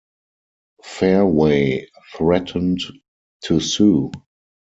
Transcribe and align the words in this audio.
Fairway 0.83 1.85
threatened 2.15 2.81
to 3.43 3.59
sue. 3.59 4.11